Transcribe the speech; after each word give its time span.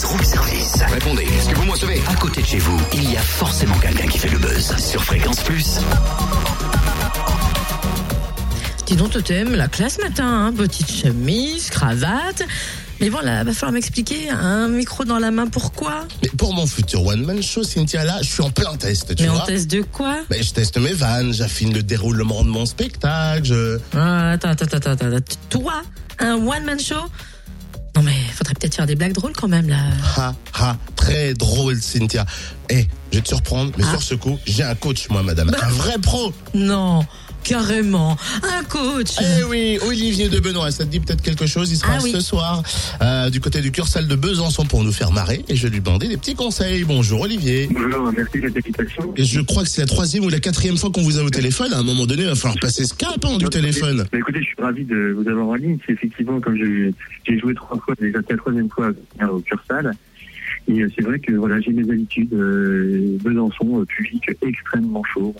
buzz 0.00 0.04
room 0.04 0.22
service. 0.24 0.74
Répondez, 0.92 1.24
est-ce 1.24 1.48
que 1.50 1.54
vous 1.56 1.64
me 1.64 1.70
recevez? 1.72 2.00
À 2.08 2.14
côté 2.14 2.40
de 2.42 2.46
chez 2.46 2.58
vous, 2.58 2.80
il 2.94 3.10
y 3.12 3.16
a 3.16 3.20
forcément 3.20 3.76
quelqu'un 3.78 4.06
qui 4.06 4.18
fait 4.18 4.28
le 4.28 4.38
buzz. 4.38 4.74
Sur 4.78 5.04
Fréquence 5.04 5.42
Plus. 5.42 5.78
Dis 8.86 8.96
donc, 8.96 9.10
Totem, 9.10 9.54
la 9.54 9.68
classe 9.68 9.98
matin, 9.98 10.26
hein, 10.46 10.52
petite 10.56 10.90
chemise, 10.90 11.68
cravate. 11.70 12.42
Mais 13.00 13.08
bon, 13.10 13.20
là, 13.20 13.44
va 13.44 13.52
falloir 13.52 13.72
m'expliquer, 13.72 14.28
un 14.30 14.68
micro 14.68 15.04
dans 15.04 15.18
la 15.18 15.30
main, 15.30 15.46
pourquoi? 15.46 16.06
Mais 16.22 16.28
pour 16.36 16.54
mon 16.54 16.66
futur 16.66 17.04
one-man 17.06 17.42
show, 17.42 17.62
Cynthia, 17.62 18.04
là, 18.04 18.18
je 18.22 18.28
suis 18.28 18.42
en 18.42 18.50
plein 18.50 18.76
test, 18.76 19.14
tu 19.14 19.22
Mais 19.22 19.28
vois. 19.28 19.42
on 19.42 19.46
teste 19.46 19.70
de 19.70 19.82
quoi? 19.82 20.18
Ben, 20.30 20.42
je 20.42 20.50
teste 20.52 20.76
mes 20.78 20.92
vannes, 20.92 21.32
j'affine 21.32 21.72
le 21.74 21.82
déroulement 21.82 22.42
de 22.44 22.48
mon 22.48 22.66
spectacle, 22.66 23.44
je... 23.44 23.78
Ah, 23.96 24.32
Attends, 24.32 24.50
attends, 24.50 24.64
attends, 24.76 24.90
attends, 24.92 25.06
attends. 25.14 25.34
Toi, 25.50 25.82
un 26.18 26.34
one-man 26.34 26.78
show? 26.80 26.94
Non 26.94 27.04
mais, 27.04 27.08
faudrait 28.50 28.54
peut-être 28.60 28.74
faire 28.74 28.86
des 28.86 28.94
blagues 28.96 29.12
drôles 29.12 29.32
quand 29.32 29.48
même, 29.48 29.68
là. 29.68 29.76
Ha, 30.16 30.34
ha, 30.54 30.76
très 30.96 31.34
drôle, 31.34 31.80
Cynthia. 31.80 32.24
Eh, 32.68 32.86
je 33.12 33.16
vais 33.18 33.22
te 33.22 33.28
surprendre, 33.28 33.72
mais 33.78 33.84
Ah. 33.86 33.90
sur 33.92 34.02
ce 34.02 34.14
coup, 34.14 34.38
j'ai 34.46 34.62
un 34.64 34.74
coach, 34.74 35.08
moi, 35.10 35.22
madame. 35.22 35.52
Un 35.62 35.68
vrai 35.70 35.98
pro. 36.02 36.32
Non, 36.54 37.04
carrément. 37.42 38.16
Un 38.42 38.64
coach 38.64 39.08
Eh 39.20 39.44
oui, 39.44 39.78
Olivier 39.86 40.28
de 40.28 40.40
Benoît, 40.40 40.70
ça 40.70 40.84
te 40.84 40.90
dit 40.90 41.00
peut-être 41.00 41.22
quelque 41.22 41.46
chose 41.46 41.70
Il 41.70 41.76
sera 41.76 41.94
Ah 41.96 42.00
oui. 42.02 42.12
ce 42.12 42.20
soir 42.20 42.62
euh, 43.02 43.30
du 43.30 43.40
côté 43.40 43.60
du 43.60 43.70
Cursal 43.72 44.06
de 44.06 44.14
Besançon 44.14 44.64
pour 44.66 44.82
nous 44.84 44.92
faire 44.92 45.10
marrer 45.12 45.44
et 45.48 45.56
je 45.56 45.64
vais 45.64 45.70
lui 45.70 45.80
demander 45.80 46.08
des 46.08 46.16
petits 46.16 46.34
conseils. 46.34 46.84
Bonjour 46.84 47.22
Olivier. 47.22 47.68
Bonjour, 47.72 48.12
merci 48.16 48.40
de 48.40 48.48
cette 48.48 48.56
invitation. 48.58 49.12
Et 49.16 49.24
je 49.24 49.40
crois 49.40 49.62
que 49.64 49.68
c'est 49.68 49.80
la 49.82 49.86
troisième 49.86 50.24
ou 50.24 50.28
la 50.28 50.40
quatrième 50.40 50.76
fois 50.76 50.90
qu'on 50.90 51.02
vous 51.02 51.18
a 51.18 51.22
au 51.22 51.30
téléphone. 51.30 51.72
À 51.72 51.78
un 51.78 51.82
moment 51.82 52.06
donné, 52.06 52.22
il 52.22 52.28
va 52.28 52.34
falloir 52.34 52.58
passer 52.60 52.84
ce 52.84 52.94
cap 52.94 53.16
hein, 53.24 53.36
du 53.38 53.46
téléphone. 53.46 54.04
Bah, 54.12 54.18
écoutez, 54.18 54.40
je 54.40 54.46
suis 54.46 54.56
ravi 54.60 54.84
de 54.84 55.14
vous 55.16 55.28
avoir 55.28 55.48
en 55.48 55.54
ligne. 55.54 55.78
C'est 55.86 55.92
effectivement, 55.92 56.40
comme 56.40 56.56
j'ai 56.56 57.38
joué 57.38 57.54
trois 57.54 57.78
fois, 57.78 57.94
déjà 58.00 58.18
c'est 58.26 58.32
la 58.34 58.38
troisième 58.38 58.68
fois 58.70 58.90
au 59.32 59.40
Cursal. 59.40 59.92
Et 60.68 60.82
euh, 60.82 60.88
c'est 60.94 61.02
vrai 61.02 61.18
que 61.18 61.32
voilà, 61.32 61.60
j'ai 61.60 61.72
mes 61.72 61.90
habitudes. 61.90 62.32
Euh, 62.32 63.16
Besançon, 63.22 63.80
euh, 63.80 63.84
public 63.84 64.30
extrêmement 64.42 65.02
chaud. 65.04 65.34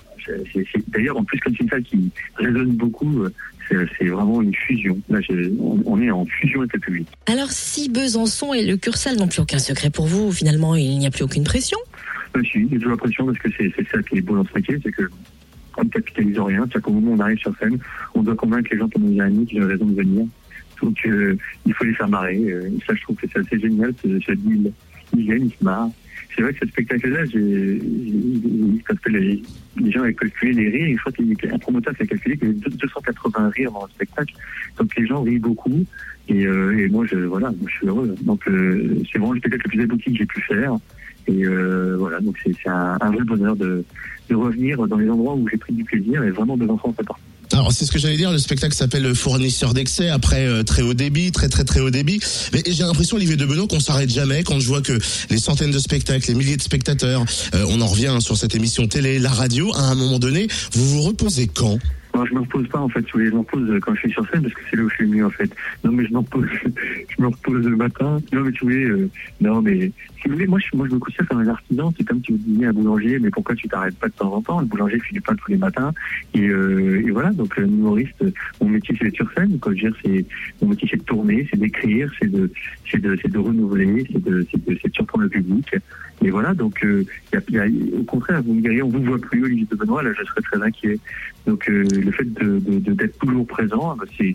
D'ailleurs, 0.89 1.17
en 1.17 1.25
plus, 1.25 1.39
comme 1.41 1.55
c'est 1.57 1.65
une 1.65 1.71
salle 1.71 1.83
qui 1.83 2.11
résonne 2.37 2.73
beaucoup, 2.73 3.25
euh, 3.73 3.87
c'est 3.99 4.07
vraiment 4.07 4.43
une 4.43 4.55
fusion. 4.55 4.99
Là, 5.09 5.21
on, 5.85 6.01
est 6.01 6.11
en 6.11 6.25
fusion 6.27 6.61
avec 6.61 6.73
le 6.75 6.81
public. 6.81 7.09
Alors, 7.27 7.51
si 7.51 7.89
Besançon 7.89 8.53
et 8.53 8.67
le 8.67 8.77
Cursal 8.77 9.17
n'ont 9.17 9.29
plus 9.29 9.41
aucun 9.41 9.59
secret 9.59 9.91
pour 9.91 10.07
vous, 10.07 10.33
finalement, 10.33 10.75
il 10.75 10.99
n'y 10.99 11.07
a 11.07 11.11
plus 11.11 11.23
aucune 11.23 11.45
pression? 11.45 11.79
Euh, 12.37 12.43
si, 12.43 12.69
j'ai 12.69 12.77
toujours 12.77 12.91
l'impression 12.91 13.27
parce 13.27 13.39
que 13.39 13.49
c'est 13.57 13.73
ça 13.91 14.03
qui 14.03 14.19
est 14.19 14.21
beau 14.23 14.37
dans 14.37 14.45
ce 14.45 14.55
métier, 14.55 14.79
c'est 14.83 14.93
que 14.93 15.09
on 15.77 15.85
ne 15.85 15.89
capitalise 15.89 16.39
rien. 16.39 16.61
C'est-à-dire 16.63 16.83
qu'au 16.83 16.93
moment 16.93 17.13
où 17.13 17.15
on 17.15 17.21
arrive 17.21 17.39
sur 17.39 17.57
scène, 17.59 17.79
on 18.15 18.23
doit 18.23 18.35
convaincre 18.35 18.69
les 18.73 18.79
gens 18.79 18.89
qu'on 18.89 19.01
nous 19.01 19.21
a 19.21 19.25
amis, 19.25 19.47
qu'ils 19.47 19.63
ont 19.63 19.69
raison 19.69 19.87
de 19.87 19.95
venir. 19.95 20.27
Donc 20.83 20.97
euh, 21.07 21.37
il 21.65 21.75
faut 21.75 21.85
les 21.85 21.95
faire 21.95 22.09
marrer. 22.09 22.39
Et 22.39 22.79
ça, 22.87 22.95
je 22.95 23.03
trouve 23.03 23.17
que 23.17 23.27
c'est 23.33 23.39
assez 23.39 23.61
génial. 23.61 23.95
C'est 24.03 24.19
c'est 24.27 24.37
C'est 26.35 26.43
vrai 26.43 26.53
que 26.53 26.61
ce 26.65 26.71
spectacle-là, 26.71 27.19
parce 28.87 29.01
que 29.01 29.11
les, 29.11 29.43
les 29.79 29.91
gens 29.91 30.03
avaient 30.03 30.15
calculé 30.15 30.53
les 30.53 30.69
rires, 30.71 30.97
je 30.97 31.11
crois 31.11 31.13
qu'un 31.13 31.59
promoteur 31.59 31.95
qui 31.97 32.03
a 32.03 32.07
calculé 32.07 32.37
qu'il 32.37 32.49
y 32.49 32.51
avait 32.51 32.61
280 32.61 33.51
rires 33.51 33.73
dans 33.73 33.85
le 33.85 33.91
spectacle. 33.91 34.35
Donc 34.79 34.95
les 34.97 35.07
gens 35.07 35.23
rient 35.23 35.39
beaucoup. 35.39 35.85
Et, 36.29 36.47
euh, 36.47 36.89
moi, 36.91 37.05
je, 37.07 37.17
voilà, 37.17 37.53
je 37.67 37.73
suis 37.73 37.87
heureux. 37.87 38.15
Donc 38.23 38.47
euh, 38.47 39.03
c'est 39.11 39.19
vraiment 39.19 39.33
le 39.33 39.41
spectacle 39.41 39.65
le 39.67 39.71
plus 39.71 39.83
abouti 39.83 40.13
que 40.13 40.19
j'ai 40.19 40.27
pu 40.27 40.41
faire. 40.43 40.77
Et 41.27 41.45
euh, 41.45 41.97
voilà, 41.99 42.21
donc 42.21 42.37
c'est 42.43 42.69
un, 42.69 42.97
vrai 42.99 43.25
bonheur 43.25 43.57
de, 43.57 43.85
de 44.29 44.35
revenir 44.35 44.87
dans 44.87 44.97
les 44.97 45.11
endroits 45.11 45.35
où 45.35 45.49
j'ai 45.49 45.57
pris 45.57 45.73
du 45.73 45.85
plaisir 45.85 46.23
et 46.23 46.31
vraiment 46.31 46.57
de 46.57 46.65
l'enfant 46.65 46.93
fait 46.93 47.05
partie. 47.05 47.23
Alors 47.53 47.73
c'est 47.73 47.85
ce 47.85 47.91
que 47.91 47.99
j'allais 47.99 48.17
dire, 48.17 48.31
le 48.31 48.39
spectacle 48.39 48.75
s'appelle 48.75 49.13
Fournisseur 49.15 49.75
d'excès, 49.75 50.09
après 50.09 50.47
euh, 50.47 50.63
très 50.63 50.83
haut 50.83 50.95
débit, 50.95 51.33
très 51.33 51.49
très 51.49 51.65
très 51.65 51.81
haut 51.81 51.91
débit. 51.91 52.21
Mais 52.53 52.63
j'ai 52.67 52.85
l'impression, 52.85 53.17
Olivier 53.17 53.37
de 53.37 53.45
Benoît, 53.45 53.67
qu'on 53.67 53.81
s'arrête 53.81 54.11
jamais 54.11 54.45
quand 54.45 54.61
je 54.61 54.67
vois 54.67 54.83
que 54.83 54.99
les 55.31 55.39
centaines 55.39 55.73
de 55.73 55.79
spectacles, 55.79 56.29
les 56.29 56.35
milliers 56.35 56.57
de 56.57 56.63
spectateurs, 56.63 57.25
euh, 57.55 57.67
on 57.69 57.81
en 57.81 57.87
revient 57.87 58.19
sur 58.21 58.37
cette 58.37 58.55
émission 58.55 58.87
télé, 58.87 59.19
la 59.19 59.31
radio, 59.31 59.75
à 59.75 59.83
un 59.83 59.95
moment 59.97 60.19
donné, 60.19 60.47
vous 60.73 60.89
vous 60.91 61.03
reposez 61.03 61.49
quand? 61.49 61.79
Moi, 62.15 62.25
je 62.29 62.35
me 62.35 62.41
repose 62.41 62.67
pas 62.69 62.81
en 62.81 62.89
fait, 62.89 63.05
je 63.07 63.19
me 63.19 63.39
repose 63.39 63.81
quand 63.81 63.95
je 63.95 64.01
suis 64.01 64.11
sur 64.11 64.29
scène 64.29 64.43
parce 64.43 64.55
que 64.55 64.61
c'est 64.69 64.77
là 64.77 64.83
où 64.83 64.89
je 64.89 64.95
suis 64.97 65.07
mieux 65.07 65.25
en 65.25 65.31
fait. 65.31 65.51
Non 65.85 65.93
mais 65.93 66.05
je 66.07 66.13
me 66.13 66.19
repose, 66.19 66.47
je 66.65 67.23
me 67.23 67.29
repose 67.29 67.65
le 67.65 67.77
matin. 67.77 68.19
Non 68.33 68.41
mais 68.43 68.51
vous 68.51 68.57
voulez, 68.63 68.85
euh, 68.85 69.09
non 69.41 69.63
mais 69.63 69.93
si 70.21 70.29
vous 70.29 70.35
voulez, 70.35 70.47
moi 70.47 70.59
je, 70.59 70.77
moi 70.77 70.89
je 70.89 70.95
me 70.95 70.99
considère 70.99 71.29
comme 71.29 71.41
un 71.41 71.49
artisan. 71.49 71.93
C'est 71.97 72.05
comme 72.05 72.23
si 72.25 72.33
vous 72.33 72.39
disiez 72.39 72.67
à 72.67 72.71
un 72.71 72.73
boulanger, 72.73 73.19
mais 73.19 73.31
pourquoi 73.31 73.55
tu 73.55 73.69
t'arrêtes 73.69 73.97
pas 73.97 74.09
de 74.09 74.13
temps 74.13 74.33
en 74.35 74.43
temps? 74.43 74.61
Le 74.61 74.67
boulanger 74.67 74.99
fait 74.99 75.13
du 75.13 75.21
pain 75.21 75.35
tous 75.37 75.51
les 75.51 75.57
matins 75.57 75.93
et, 76.35 76.49
euh, 76.49 77.03
et 77.07 77.11
voilà. 77.11 77.31
Donc 77.31 77.57
humoriste, 77.57 78.25
mon 78.61 78.69
métier 78.69 78.97
c'est 79.01 79.15
sur 79.15 79.31
scène. 79.33 79.59
Quoi, 79.61 79.73
je 79.75 79.85
veux 79.85 79.91
dire, 79.91 80.01
c'est 80.05 80.27
mon 80.63 80.71
métier 80.71 80.89
c'est 80.91 80.99
de 80.99 81.05
tourner, 81.05 81.47
c'est 81.51 81.59
d'écrire, 81.59 82.13
c'est 82.21 82.31
de, 82.31 82.51
c'est 82.91 83.01
de, 83.01 83.15
de 83.15 83.39
renouveler, 83.39 84.05
c'est 84.13 84.23
de, 84.23 84.47
de, 84.53 84.75
de 84.75 84.93
surprendre 84.93 85.25
le 85.25 85.31
public. 85.31 85.75
Et 86.23 86.31
voilà, 86.31 86.53
donc 86.55 86.85
euh, 86.85 87.05
y 87.33 87.37
a, 87.37 87.41
y 87.49 87.59
a- 87.59 87.99
au 87.99 88.03
contraire, 88.05 88.43
vous 88.43 88.53
me 88.55 88.61
diriez, 88.61 88.83
on 88.83 88.89
vous 88.91 89.03
voit 89.03 89.19
plus, 89.19 89.43
Olivier 89.45 89.67
de 89.71 89.75
Benoît, 89.77 90.03
là 90.03 90.11
je 90.19 90.25
serais 90.25 90.43
très 90.43 90.63
inquiet. 90.63 90.99
Donc 91.47 91.69
euh, 91.71 91.83
le 91.91 92.11
fait 92.13 92.31
de 92.35 92.59
de- 92.59 92.79
de- 92.79 92.93
d'être 92.93 93.19
toujours 93.19 93.47
présent, 93.47 93.97
bah, 93.97 94.05
c'est. 94.19 94.35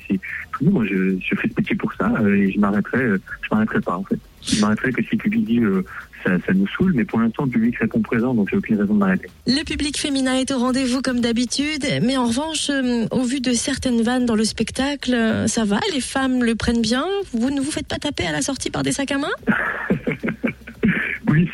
Moi, 0.61 0.85
je, 0.85 1.17
je 1.19 1.35
fais 1.35 1.47
ce 1.49 1.53
métier 1.57 1.75
pour 1.75 1.93
ça 1.93 2.11
euh, 2.21 2.33
et 2.35 2.51
je 2.51 2.59
m'arrêterai, 2.59 3.03
euh, 3.03 3.17
je 3.41 3.47
m'arrêterai 3.51 3.81
pas 3.81 3.97
en 3.97 4.03
fait. 4.03 4.17
Je 4.41 4.61
m'arrêterai 4.61 4.91
que 4.93 5.01
si 5.03 5.09
le 5.11 5.17
public 5.17 5.45
dit 5.45 5.59
euh, 5.59 5.83
ça, 6.23 6.31
ça 6.45 6.53
nous 6.53 6.67
saoule, 6.67 6.93
mais 6.95 7.03
pour 7.05 7.19
l'instant 7.19 7.43
le 7.45 7.51
public 7.51 7.75
répond 7.77 7.99
présent, 8.01 8.33
donc 8.33 8.47
j'ai 8.49 8.57
aucune 8.57 8.77
raison 8.79 8.93
de 8.95 8.99
m'arrêter. 8.99 9.27
Le 9.45 9.63
public 9.63 9.97
féminin 9.99 10.35
est 10.35 10.49
au 10.51 10.57
rendez-vous 10.57 11.01
comme 11.03 11.19
d'habitude, 11.19 11.85
mais 12.01 12.17
en 12.17 12.25
revanche, 12.27 12.69
euh, 12.71 13.05
au 13.11 13.21
vu 13.23 13.41
de 13.41 13.51
certaines 13.53 14.01
vannes 14.01 14.25
dans 14.25 14.35
le 14.35 14.43
spectacle, 14.45 15.15
ça 15.47 15.65
va, 15.65 15.79
les 15.93 16.01
femmes 16.01 16.43
le 16.43 16.55
prennent 16.55 16.81
bien 16.81 17.05
Vous 17.33 17.51
ne 17.51 17.59
vous 17.61 17.71
faites 17.71 17.87
pas 17.87 17.97
taper 17.97 18.25
à 18.25 18.31
la 18.31 18.41
sortie 18.41 18.71
par 18.71 18.81
des 18.81 18.91
sacs 18.93 19.11
à 19.11 19.17
main? 19.19 19.27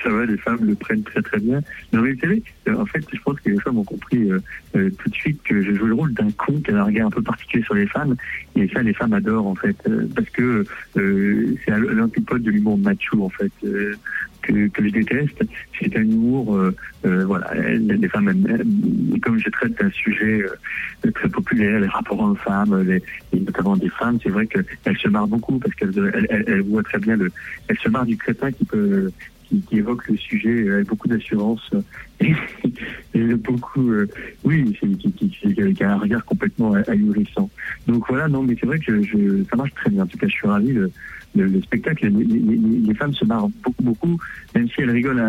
Ça 0.04 0.10
va, 0.10 0.26
les 0.26 0.38
femmes 0.38 0.64
le 0.66 0.76
prennent 0.76 1.04
très 1.04 1.22
très 1.22 1.40
bien. 1.40 1.62
Non 1.94 2.02
mais 2.02 2.14
vous 2.14 2.20
savez, 2.20 2.44
euh, 2.68 2.76
en 2.76 2.86
fait, 2.86 3.04
je 3.14 3.20
pense 3.22 3.40
que 3.40 3.50
les 3.50 3.60
femmes 3.60 3.78
ont 3.78 3.84
compris 3.84 4.30
euh, 4.32 4.40
euh, 4.76 4.90
tout 4.98 5.10
de 5.10 5.16
suite 5.16 5.42
que 5.44 5.62
je 5.62 5.74
jouais 5.74 5.88
le 5.90 5.94
rôle 5.96 6.14
d'un 6.14 6.32
con 6.32 6.60
qui 6.62 6.72
a 6.72 6.78
un 6.82 6.84
regard 6.84 7.08
un 7.08 7.12
peu 7.12 7.22
particulier 7.22 7.64
sur 7.64 7.76
les 7.76 7.88
femmes, 7.88 8.16
et 8.56 8.68
ça, 8.70 8.82
les 8.84 8.94
femmes 8.94 9.14
adorent 9.14 9.48
en 9.48 9.56
fait, 9.56 9.76
parce 10.16 10.30
que 10.30 10.66
c'est 10.94 11.72
l'antipode 11.72 12.44
de 12.44 12.52
l'humour 12.52 12.78
macho 12.78 13.24
en 13.24 13.30
fait. 13.30 13.52
que, 14.44 14.68
que 14.70 14.84
je 14.88 14.90
déteste, 14.92 15.40
c'est 15.80 15.96
un 15.96 16.02
humour, 16.02 16.60
voilà, 17.04 17.54
les 17.76 18.08
femmes, 18.08 18.30
aiment- 18.30 19.20
comme 19.22 19.38
je 19.38 19.50
traite 19.52 19.78
d'un 19.80 19.92
sujet 19.92 20.44
très 21.14 21.30
populaire, 21.30 21.80
les 21.80 21.86
rapports 21.88 22.20
hommes-femmes, 22.20 22.82
les- 22.88 23.04
et 23.34 23.40
notamment 23.40 23.78
des 23.78 23.90
femmes, 23.90 24.18
c'est 24.24 24.30
vrai 24.30 24.48
qu'elles 24.48 24.98
se 24.98 25.08
marrent 25.10 25.28
beaucoup 25.28 25.60
parce 25.60 25.76
qu'elles 25.76 25.94
elles, 26.16 26.26
elles- 26.32 26.44
elles 26.48 26.62
voient 26.62 26.82
très 26.82 26.98
bien 26.98 27.18
le, 27.18 27.32
elles 27.68 27.78
se 27.78 27.90
marrent 27.90 28.08
du 28.08 28.18
crétin 28.18 28.52
qui 28.52 28.66
peut, 28.66 29.12
qui, 29.60 29.78
évoque 29.78 30.08
le 30.08 30.18
sujet 30.18 30.70
avec 30.72 30.88
beaucoup 30.88 31.08
d'assurance 31.08 31.70
et, 32.22 32.34
beaucoup, 33.36 33.92
euh, 33.92 34.08
oui, 34.44 34.78
c'est- 34.80 34.88
qui, 34.98 35.12
qui, 35.12 35.30
qui- 35.30 35.74
qui 35.74 35.84
a 35.84 35.94
un 35.94 35.98
regard 35.98 36.24
complètement 36.26 36.74
ahurissant. 36.88 37.50
Donc 37.88 38.06
voilà, 38.08 38.28
non, 38.28 38.44
mais 38.44 38.56
c'est 38.60 38.66
vrai 38.66 38.80
que 38.80 39.02
ça 39.50 39.56
marche 39.56 39.74
très 39.76 39.90
bien. 39.90 40.04
En 40.04 40.08
tout 40.08 40.18
cas, 40.18 40.28
je 40.28 40.34
suis 40.34 40.48
ravi. 40.48 40.72
Le, 40.74 40.92
le, 41.36 41.46
le 41.48 41.62
spectacle, 41.62 42.08
les, 42.10 42.94
femmes 42.96 43.14
se 43.14 43.24
marrent 43.26 43.50
beaucoup, 43.64 43.84
beaucoup, 43.84 44.18
même 44.54 44.68
si 44.68 44.82
elles 44.82 44.92
rigolent 44.92 45.20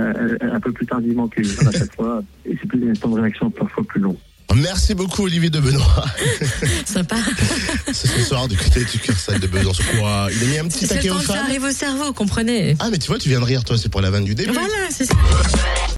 un 0.41 0.61
peu 0.61 0.73
plus 0.73 0.87
tardivement 0.87 1.29
que 1.29 1.41
les 1.41 1.59
hommes 1.59 1.69
à 1.69 1.73
chaque 1.73 1.95
fois. 1.95 2.23
Et 2.45 2.57
c'est 2.61 2.67
plus 2.69 2.91
un 2.91 2.95
temps 2.95 3.11
de 3.11 3.21
réaction 3.21 3.51
parfois 3.51 3.85
plus 3.85 4.01
long. 4.01 4.17
Merci 4.55 4.95
beaucoup 4.95 5.25
Olivier 5.25 5.51
de 5.51 5.61
Benoît. 5.61 6.05
Sympa. 6.85 7.17
C'est 7.93 8.09
ce 8.09 8.21
soir 8.21 8.49
du 8.49 8.57
côté 8.57 8.85
du 8.85 8.99
Cursal 8.99 9.41
de 9.41 9.47
Besançon. 9.47 9.83
Quoi 9.99 10.29
Il 10.33 10.43
a 10.45 10.47
mis 10.47 10.59
un 10.59 10.69
petit 10.69 10.87
taquet 10.87 11.09
temps 11.09 11.19
que 11.19 11.27
ça 11.27 11.43
arrive 11.43 11.65
au 11.65 11.71
cerveau, 11.71 12.13
comprenez 12.13 12.77
Ah 12.79 12.89
mais 12.91 12.99
tu 12.99 13.09
vois, 13.09 13.19
tu 13.19 13.29
viens 13.29 13.41
de 13.41 13.45
rire 13.45 13.65
toi, 13.65 13.77
c'est 13.79 13.89
pour 13.89 14.01
la 14.01 14.11
vanne 14.11 14.25
du 14.25 14.35
début. 14.35 14.53
Voilà, 14.53 14.69
c'est 14.91 15.07
ça. 15.07 15.15